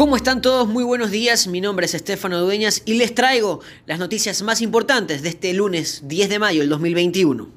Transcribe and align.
¿Cómo 0.00 0.16
están 0.16 0.40
todos? 0.40 0.66
Muy 0.66 0.82
buenos 0.82 1.10
días, 1.10 1.46
mi 1.46 1.60
nombre 1.60 1.84
es 1.84 1.92
Estefano 1.92 2.40
Dueñas 2.40 2.80
y 2.86 2.94
les 2.94 3.14
traigo 3.14 3.60
las 3.84 3.98
noticias 3.98 4.40
más 4.40 4.62
importantes 4.62 5.20
de 5.20 5.28
este 5.28 5.52
lunes 5.52 6.04
10 6.04 6.30
de 6.30 6.38
mayo 6.38 6.60
del 6.60 6.70
2021. 6.70 7.50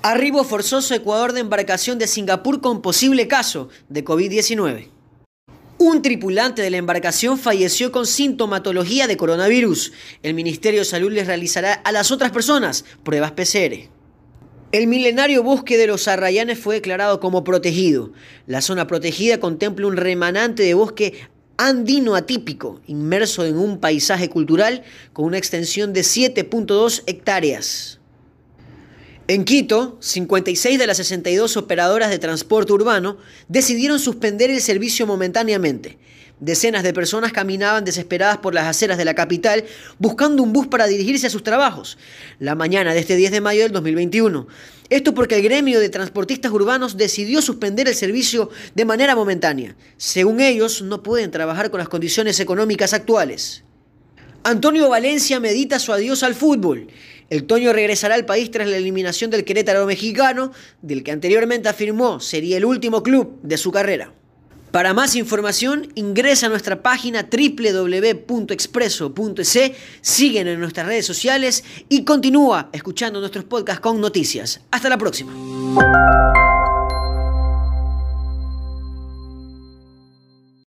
Arribo 0.00 0.44
forzoso 0.44 0.94
Ecuador 0.94 1.32
de 1.32 1.40
embarcación 1.40 1.98
de 1.98 2.06
Singapur 2.06 2.60
con 2.60 2.80
posible 2.80 3.26
caso 3.26 3.70
de 3.88 4.04
COVID-19. 4.04 4.86
Un 5.78 6.00
tripulante 6.00 6.62
de 6.62 6.70
la 6.70 6.76
embarcación 6.76 7.38
falleció 7.38 7.90
con 7.90 8.06
sintomatología 8.06 9.08
de 9.08 9.16
coronavirus. 9.16 9.90
El 10.22 10.34
Ministerio 10.34 10.82
de 10.82 10.84
Salud 10.84 11.10
les 11.10 11.26
realizará 11.26 11.72
a 11.72 11.90
las 11.90 12.12
otras 12.12 12.30
personas 12.30 12.84
pruebas 13.02 13.32
PCR. 13.32 13.90
El 14.70 14.88
milenario 14.88 15.44
bosque 15.44 15.78
de 15.78 15.86
los 15.86 16.08
Arrayanes 16.08 16.58
fue 16.58 16.74
declarado 16.74 17.20
como 17.20 17.44
protegido. 17.44 18.12
La 18.48 18.60
zona 18.60 18.88
protegida 18.88 19.38
contempla 19.38 19.86
un 19.86 19.96
remanente 19.96 20.64
de 20.64 20.74
bosque 20.74 21.28
andino 21.56 22.14
atípico, 22.14 22.80
inmerso 22.86 23.44
en 23.44 23.58
un 23.58 23.78
paisaje 23.78 24.28
cultural 24.28 24.82
con 25.12 25.24
una 25.24 25.38
extensión 25.38 25.92
de 25.92 26.00
7.2 26.00 27.02
hectáreas. 27.06 28.00
En 29.26 29.44
Quito, 29.44 29.96
56 30.00 30.78
de 30.78 30.86
las 30.86 30.98
62 30.98 31.56
operadoras 31.56 32.10
de 32.10 32.18
transporte 32.18 32.74
urbano 32.74 33.16
decidieron 33.48 33.98
suspender 33.98 34.50
el 34.50 34.60
servicio 34.60 35.06
momentáneamente. 35.06 35.96
Decenas 36.40 36.82
de 36.82 36.92
personas 36.92 37.32
caminaban 37.32 37.84
desesperadas 37.84 38.38
por 38.38 38.54
las 38.54 38.66
aceras 38.66 38.98
de 38.98 39.04
la 39.06 39.14
capital 39.14 39.64
buscando 39.98 40.42
un 40.42 40.52
bus 40.52 40.66
para 40.66 40.86
dirigirse 40.86 41.28
a 41.28 41.30
sus 41.30 41.42
trabajos, 41.42 41.96
la 42.38 42.54
mañana 42.54 42.92
de 42.92 43.00
este 43.00 43.16
10 43.16 43.30
de 43.30 43.40
mayo 43.40 43.62
del 43.62 43.72
2021. 43.72 44.46
Esto 44.94 45.12
porque 45.12 45.34
el 45.34 45.42
gremio 45.42 45.80
de 45.80 45.88
transportistas 45.88 46.52
urbanos 46.52 46.96
decidió 46.96 47.42
suspender 47.42 47.88
el 47.88 47.96
servicio 47.96 48.50
de 48.76 48.84
manera 48.84 49.16
momentánea. 49.16 49.74
Según 49.96 50.40
ellos, 50.40 50.82
no 50.82 51.02
pueden 51.02 51.32
trabajar 51.32 51.72
con 51.72 51.78
las 51.78 51.88
condiciones 51.88 52.38
económicas 52.38 52.92
actuales. 52.92 53.64
Antonio 54.44 54.88
Valencia 54.88 55.40
medita 55.40 55.80
su 55.80 55.92
adiós 55.92 56.22
al 56.22 56.36
fútbol. 56.36 56.86
El 57.28 57.42
Toño 57.42 57.72
regresará 57.72 58.14
al 58.14 58.24
país 58.24 58.52
tras 58.52 58.68
la 58.68 58.76
eliminación 58.76 59.32
del 59.32 59.44
Querétaro 59.44 59.84
mexicano, 59.84 60.52
del 60.80 61.02
que 61.02 61.10
anteriormente 61.10 61.68
afirmó 61.68 62.20
sería 62.20 62.56
el 62.56 62.64
último 62.64 63.02
club 63.02 63.40
de 63.42 63.56
su 63.56 63.72
carrera. 63.72 64.12
Para 64.74 64.92
más 64.92 65.14
información, 65.14 65.86
ingresa 65.94 66.46
a 66.46 66.48
nuestra 66.48 66.82
página 66.82 67.28
www.expreso.es, 67.30 69.72
siguen 70.00 70.48
en 70.48 70.58
nuestras 70.58 70.88
redes 70.88 71.06
sociales 71.06 71.62
y 71.88 72.04
continúa 72.04 72.70
escuchando 72.72 73.20
nuestros 73.20 73.44
podcasts 73.44 73.80
con 73.80 74.00
noticias. 74.00 74.62
Hasta 74.72 74.88
la 74.88 74.98
próxima. 74.98 75.32